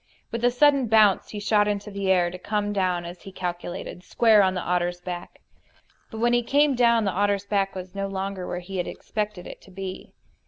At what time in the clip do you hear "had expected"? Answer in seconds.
8.77-9.45